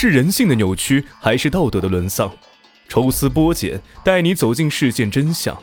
[0.00, 2.32] 是人性的扭曲，还是道德的沦丧？
[2.88, 5.60] 抽丝剥茧，带你走进事件真相。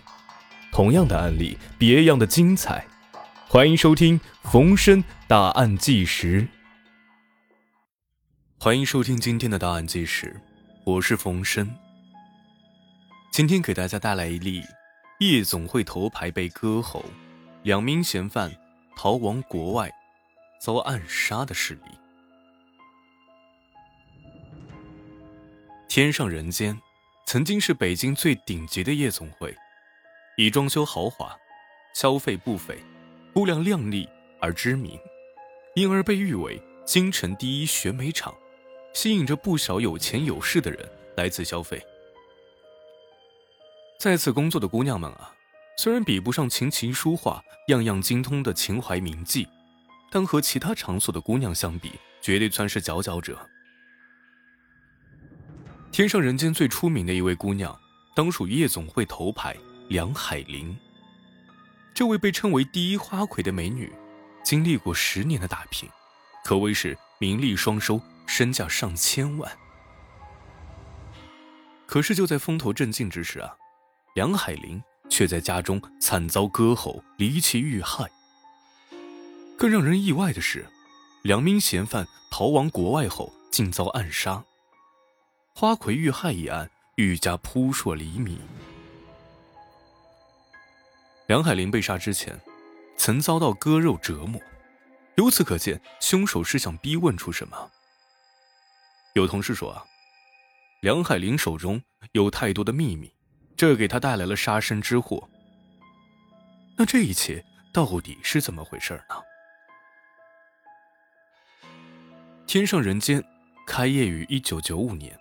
[0.74, 2.86] 同样的案例，别样的精彩。
[3.48, 4.20] 欢迎收听
[4.52, 6.42] 《逢生大案纪实》。
[8.60, 10.36] 欢迎收听今天的大案纪实，
[10.84, 11.74] 我是冯生。
[13.32, 14.62] 今天给大家带来一例
[15.22, 17.06] 夜总会头牌被割喉，
[17.64, 18.52] 两名嫌犯
[18.98, 19.90] 逃亡国外，
[20.60, 21.98] 遭暗杀的事例。
[25.96, 26.78] 天上人间。
[27.26, 29.56] 曾经是北京最顶级的夜总会，
[30.36, 31.34] 以装修豪华、
[31.94, 32.78] 消费不菲、
[33.34, 34.06] 姑娘靓丽
[34.42, 35.00] 而知名，
[35.74, 38.36] 因而被誉为京城第一选美场，
[38.94, 40.86] 吸引着不少有钱有势的人
[41.16, 41.82] 来此消费。
[43.98, 45.34] 在此工作的姑娘们啊，
[45.78, 49.48] 虽然比不上琴棋书画样样精通的秦淮名妓，
[50.12, 53.40] 但和其他场所的姑娘相比，绝对算是佼佼者。
[55.96, 57.74] 天上人间最出名的一位姑娘，
[58.14, 59.56] 当属夜总会头牌
[59.88, 60.78] 梁海玲。
[61.94, 63.90] 这位被称为第一花魁的美女，
[64.44, 65.88] 经历过十年的打拼，
[66.44, 69.50] 可谓是名利双收，身价上千万。
[71.86, 73.56] 可是就在风头正劲之时啊，
[74.16, 78.04] 梁海玲却在家中惨遭割喉，离奇遇害。
[79.58, 80.66] 更让人意外的是，
[81.22, 84.44] 两名嫌犯逃亡国外后，竟遭暗杀。
[85.58, 88.38] 花魁遇害一案愈加扑朔迷离。
[91.28, 92.38] 梁海玲被杀之前，
[92.98, 94.42] 曾遭到割肉折磨，
[95.16, 97.72] 由此可见，凶手是想逼问出什么。
[99.14, 99.82] 有同事说啊，
[100.82, 103.10] 梁海玲手中有太多的秘密，
[103.56, 105.26] 这给他带来了杀身之祸。
[106.76, 109.16] 那这一切到底是怎么回事呢？
[112.46, 113.24] 天上人间
[113.66, 115.18] 开业于一九九五年。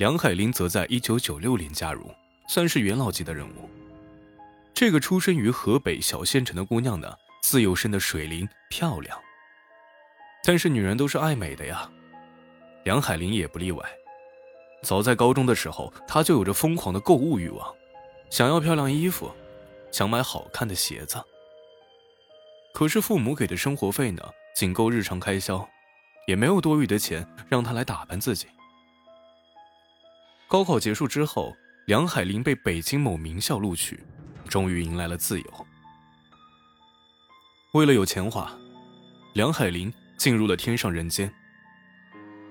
[0.00, 2.10] 梁海玲则在一九九六年加入，
[2.48, 3.68] 算是元老级的人物。
[4.72, 9.14] 这个出生于河北小县城的姑娘呢，自幼生的水灵漂亮。
[10.42, 11.86] 但是女人都是爱美的呀，
[12.84, 13.84] 梁海玲也不例外。
[14.82, 17.74] 早在高中的时候，她就有着疯狂的购物欲望，
[18.30, 19.30] 想要漂亮衣服，
[19.92, 21.22] 想买好看的鞋子。
[22.72, 24.22] 可是父母给的生活费呢，
[24.56, 25.68] 仅够日常开销，
[26.26, 28.46] 也没有多余的钱让她来打扮自己。
[30.50, 31.56] 高考结束之后，
[31.86, 34.02] 梁海玲被北京某名校录取，
[34.48, 35.66] 终于迎来了自由。
[37.72, 38.52] 为了有钱花，
[39.34, 41.32] 梁海玲进入了天上人间。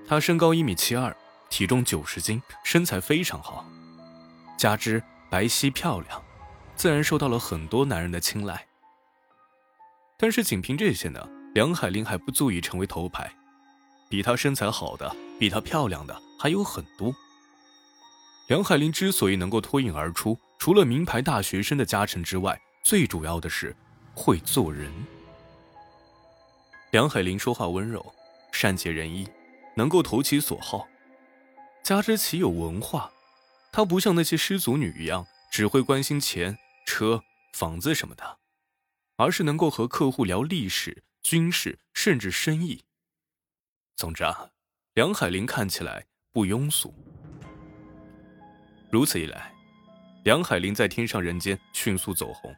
[0.08, 1.14] 她身高一米七二，
[1.50, 3.66] 体重九十斤，身材非常好，
[4.56, 6.24] 加之白皙漂亮，
[6.74, 8.66] 自然受到了很多男人的青睐。
[10.16, 13.30] 但是仅凭这些呢，梁海玲还不足以成为头牌，
[14.08, 17.14] 比她身材好的，比她漂亮的还有很多。
[18.50, 23.72] 梁海玲之所以能够脱颖而出，除了名牌大学生的加成之外，最主要的是
[24.12, 24.90] 会做人。
[26.90, 28.04] 梁海玲说话温柔，
[28.50, 29.28] 善解人意，
[29.76, 30.88] 能够投其所好，
[31.84, 33.08] 加之其有文化，
[33.70, 37.22] 她不像那些失足女一样只会关心钱、车、
[37.52, 38.38] 房子什么的，
[39.14, 42.82] 而是能够和客户聊历史、军事，甚至生意。
[43.94, 44.50] 总之啊，
[44.94, 46.92] 梁海玲看起来不庸俗。
[48.90, 49.52] 如此一来，
[50.24, 52.52] 梁海玲在天上人间迅速走红。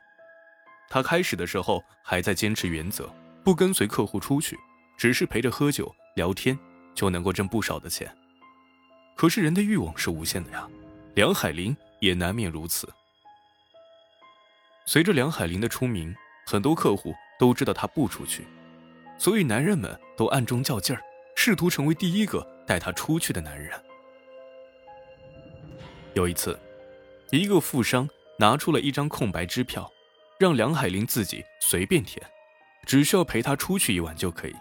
[0.88, 3.12] 她开始的时候还在坚持原则，
[3.44, 4.58] 不跟随客户出去，
[4.96, 6.58] 只是陪着喝酒聊天，
[6.94, 8.10] 就能够挣不少的钱。
[9.14, 10.66] 可是人的欲望是无限的呀，
[11.14, 12.90] 梁海玲也难免如此。
[14.86, 16.14] 随着梁海玲的出名，
[16.46, 18.46] 很多客户都知道她不出去，
[19.18, 21.02] 所以男人们都暗中较劲儿，
[21.36, 23.70] 试图成为第一个带她出去的男人。
[26.14, 26.58] 有一次，
[27.30, 28.08] 一个富商
[28.38, 29.90] 拿出了一张空白支票，
[30.38, 32.24] 让梁海玲自己随便填，
[32.86, 34.54] 只需要陪他出去一晚就可以。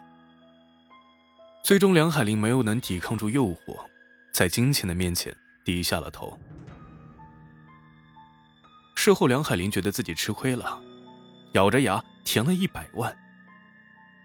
[1.64, 3.78] 最终，梁海玲没有能抵抗住诱惑，
[4.34, 6.40] 在金钱的面前低下了头。
[8.96, 10.82] 事后，梁海玲觉得自己吃亏了，
[11.54, 13.16] 咬着牙填了一百万。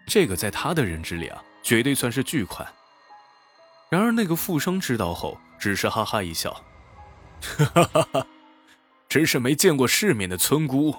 [0.06, 2.72] 这个在他的认知里啊，绝对算是巨款。
[3.90, 6.64] 然而，那个富商知道后，只是哈哈一笑。
[7.40, 8.26] 哈哈哈，
[9.08, 10.94] 真是没见过世面的村姑。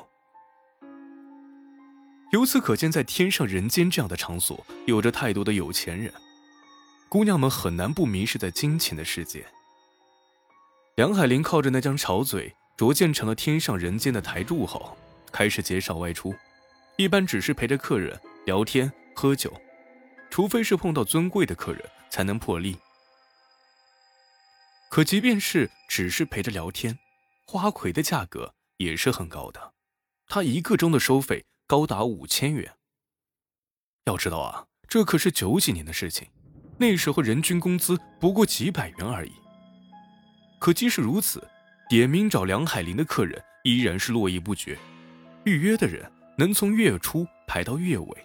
[2.32, 6.12] 由此可见，在天上人间这样的场所，有着太多的有钱人，
[7.08, 9.46] 姑娘们很难不迷失在金钱的世界。
[10.96, 14.98] 梁海玲靠着那张巧嘴，逐渐成了天上人间的台柱后，
[15.32, 16.36] 开始减少外出，
[16.98, 19.54] 一般只是陪着客人聊天喝酒，
[20.30, 22.78] 除非是碰到尊贵的客人，才能破例。
[24.90, 26.98] 可即便是只是陪着聊天，
[27.46, 29.74] 花魁的价格也是很高的，
[30.28, 32.74] 他一个钟的收费高达五千元。
[34.06, 36.30] 要知道啊，这可是九几年的事情，
[36.78, 39.34] 那时候人均工资不过几百元而已。
[40.60, 41.46] 可即使如此，
[41.90, 44.80] 点名找梁海林的客人依然是络绎不绝，
[45.44, 48.18] 预约的人能从月初排到月尾。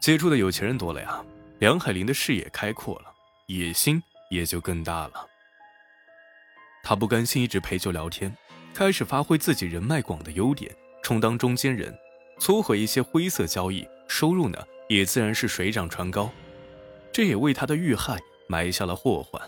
[0.00, 1.24] 接触的有钱人多了呀，
[1.62, 3.14] 梁海林的视野开阔了，
[3.46, 5.28] 野心也就更大了。
[6.82, 8.36] 他不甘心一直陪酒聊天，
[8.74, 10.74] 开始发挥自己人脉广的优点，
[11.04, 11.96] 充当中间人，
[12.40, 16.28] 撮合一些灰色交易，收入呢也自然是水涨船高。
[17.12, 18.18] 这也为他的遇害
[18.48, 19.40] 埋下了祸患。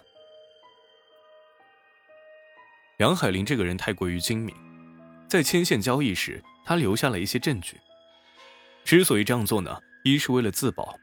[2.98, 4.54] 梁海林这个人太过于精明，
[5.28, 7.76] 在牵线交易时，他留下了一些证据。
[8.84, 9.80] 之所以这样做呢？
[10.04, 10.96] 一是为了自保，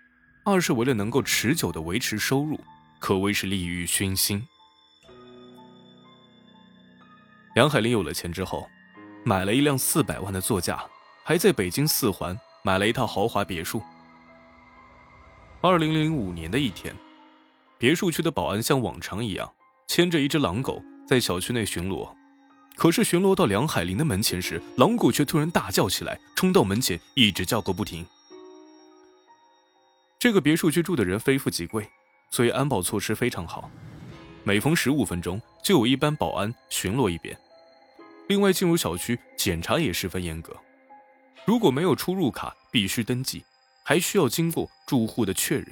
[0.44, 2.60] 二是为了能够持久的维持收入，
[3.00, 4.46] 可谓是利欲熏心。
[7.54, 8.68] 梁海林有了钱之后，
[9.24, 10.84] 买了一辆四百万的座驾，
[11.24, 13.84] 还在北京四环买了一套豪华别墅。
[15.62, 16.96] 二零零五年的一天，
[17.78, 19.54] 别墅区的保安像往常一样
[19.88, 22.12] 牵着一只狼狗在小区内巡逻，
[22.76, 28.04] 可是巡逻到梁海林的门前时，狼狗却突然大叫起来，冲到门前一直叫个不停。
[30.22, 31.90] 这个别墅居住的人非富即贵，
[32.30, 33.72] 所以安保措施非常好。
[34.44, 37.36] 每逢十五分钟就有一班保安巡逻一遍。
[38.28, 40.56] 另外，进入小区检查也十分严格，
[41.44, 43.44] 如果没有出入卡必须登记，
[43.84, 45.70] 还需要经过住户的确认。